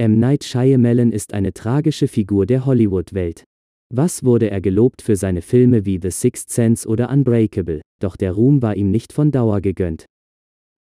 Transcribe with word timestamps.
M. 0.00 0.18
Night 0.18 0.44
Shyamalan 0.44 1.12
ist 1.12 1.34
eine 1.34 1.52
tragische 1.52 2.08
Figur 2.08 2.46
der 2.46 2.64
Hollywood-Welt. 2.64 3.44
Was 3.92 4.24
wurde 4.24 4.50
er 4.50 4.62
gelobt 4.62 5.02
für 5.02 5.14
seine 5.14 5.42
Filme 5.42 5.84
wie 5.84 5.98
The 6.00 6.10
Sixth 6.10 6.48
Sense 6.48 6.88
oder 6.88 7.10
Unbreakable, 7.10 7.82
doch 8.00 8.16
der 8.16 8.32
Ruhm 8.32 8.62
war 8.62 8.76
ihm 8.76 8.90
nicht 8.90 9.12
von 9.12 9.30
Dauer 9.30 9.60
gegönnt. 9.60 10.06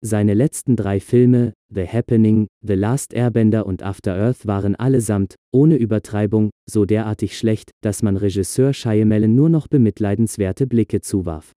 Seine 0.01 0.33
letzten 0.33 0.75
drei 0.75 0.99
Filme, 0.99 1.53
The 1.73 1.87
Happening, 1.87 2.47
The 2.61 2.73
Last 2.73 3.13
Airbender 3.13 3.65
und 3.65 3.83
After 3.83 4.15
Earth 4.15 4.47
waren 4.47 4.75
allesamt, 4.75 5.35
ohne 5.53 5.77
Übertreibung, 5.77 6.49
so 6.69 6.83
derartig 6.83 7.37
schlecht, 7.37 7.71
dass 7.81 8.03
man 8.03 8.17
Regisseur 8.17 8.73
Shyamalan 8.73 9.33
nur 9.33 9.47
noch 9.47 9.69
bemitleidenswerte 9.69 10.67
Blicke 10.67 10.99
zuwarf. 10.99 11.53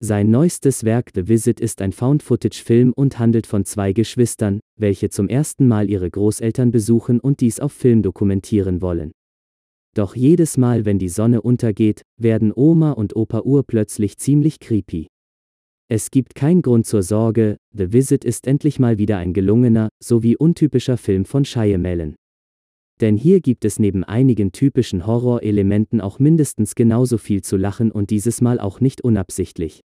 Sein 0.00 0.30
neuestes 0.30 0.84
Werk 0.84 1.10
The 1.14 1.28
Visit 1.28 1.60
ist 1.60 1.80
ein 1.80 1.92
Found-Footage-Film 1.92 2.92
und 2.92 3.18
handelt 3.18 3.46
von 3.46 3.64
zwei 3.64 3.92
Geschwistern, 3.92 4.60
welche 4.78 5.08
zum 5.08 5.28
ersten 5.28 5.68
Mal 5.68 5.88
ihre 5.88 6.10
Großeltern 6.10 6.70
besuchen 6.70 7.20
und 7.20 7.40
dies 7.40 7.60
auf 7.60 7.72
Film 7.72 8.02
dokumentieren 8.02 8.82
wollen. 8.82 9.12
Doch 9.94 10.16
jedes 10.16 10.56
Mal, 10.56 10.84
wenn 10.84 10.98
die 10.98 11.08
Sonne 11.08 11.40
untergeht, 11.40 12.02
werden 12.20 12.52
Oma 12.54 12.90
und 12.92 13.14
Opa 13.14 13.42
urplötzlich 13.42 14.18
ziemlich 14.18 14.58
creepy. 14.58 15.06
Es 15.88 16.10
gibt 16.10 16.34
keinen 16.34 16.62
Grund 16.62 16.86
zur 16.86 17.02
Sorge, 17.02 17.58
The 17.72 17.92
Visit 17.92 18.24
ist 18.24 18.46
endlich 18.46 18.80
mal 18.80 18.98
wieder 18.98 19.18
ein 19.18 19.32
gelungener, 19.32 19.90
sowie 20.02 20.36
untypischer 20.36 20.96
Film 20.96 21.24
von 21.24 21.44
Shyamalan. 21.44 22.16
Denn 23.04 23.18
hier 23.18 23.42
gibt 23.42 23.66
es 23.66 23.78
neben 23.78 24.02
einigen 24.02 24.50
typischen 24.50 25.06
Horrorelementen 25.06 26.00
auch 26.00 26.18
mindestens 26.18 26.74
genauso 26.74 27.18
viel 27.18 27.42
zu 27.42 27.58
lachen 27.58 27.92
und 27.92 28.08
dieses 28.08 28.40
Mal 28.40 28.58
auch 28.58 28.80
nicht 28.80 29.02
unabsichtlich. 29.02 29.82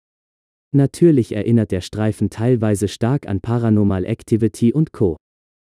Natürlich 0.73 1.31
erinnert 1.31 1.71
der 1.71 1.81
Streifen 1.81 2.29
teilweise 2.29 2.89
stark 2.89 3.29
an 3.29 3.41
Paranormal 3.41 4.05
Activity 4.05 4.73
und 4.73 4.91
Co. 4.91 5.17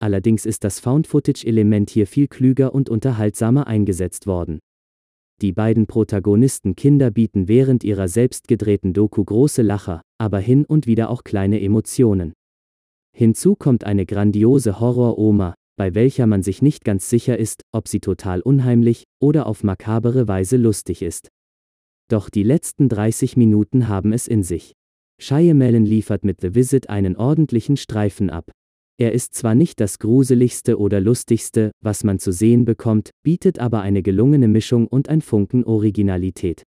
Allerdings 0.00 0.44
ist 0.44 0.64
das 0.64 0.80
Found-Footage-Element 0.80 1.88
hier 1.90 2.08
viel 2.08 2.26
klüger 2.26 2.74
und 2.74 2.90
unterhaltsamer 2.90 3.68
eingesetzt 3.68 4.26
worden. 4.26 4.58
Die 5.40 5.52
beiden 5.52 5.86
Protagonisten 5.86 6.74
Kinder 6.74 7.12
bieten 7.12 7.46
während 7.46 7.84
ihrer 7.84 8.08
selbstgedrehten 8.08 8.92
Doku 8.92 9.24
große 9.24 9.62
Lacher, 9.62 10.02
aber 10.18 10.40
hin 10.40 10.64
und 10.64 10.88
wieder 10.88 11.10
auch 11.10 11.22
kleine 11.22 11.60
Emotionen. 11.60 12.32
Hinzu 13.16 13.54
kommt 13.54 13.84
eine 13.84 14.04
grandiose 14.04 14.80
Horror-Oma, 14.80 15.54
bei 15.76 15.94
welcher 15.94 16.26
man 16.26 16.42
sich 16.42 16.62
nicht 16.62 16.84
ganz 16.84 17.08
sicher 17.08 17.38
ist, 17.38 17.62
ob 17.72 17.88
sie 17.88 18.00
total 18.00 18.40
unheimlich 18.40 19.04
oder 19.20 19.46
auf 19.46 19.62
makabere 19.62 20.26
Weise 20.26 20.56
lustig 20.56 21.02
ist. 21.02 21.28
Doch 22.08 22.30
die 22.30 22.42
letzten 22.42 22.88
30 22.88 23.36
Minuten 23.36 23.88
haben 23.88 24.12
es 24.12 24.26
in 24.26 24.42
sich. 24.42 24.74
Shyamalan 25.18 25.84
liefert 25.84 26.24
mit 26.24 26.40
The 26.40 26.54
Visit 26.54 26.88
einen 26.88 27.16
ordentlichen 27.16 27.76
Streifen 27.76 28.30
ab. 28.30 28.50
Er 28.98 29.12
ist 29.12 29.34
zwar 29.34 29.54
nicht 29.54 29.80
das 29.80 29.98
gruseligste 29.98 30.78
oder 30.78 31.00
lustigste, 31.00 31.72
was 31.82 32.04
man 32.04 32.18
zu 32.18 32.32
sehen 32.32 32.64
bekommt, 32.64 33.10
bietet 33.22 33.58
aber 33.58 33.82
eine 33.82 34.02
gelungene 34.02 34.48
Mischung 34.48 34.86
und 34.86 35.08
ein 35.08 35.20
Funken 35.20 35.64
Originalität. 35.64 36.64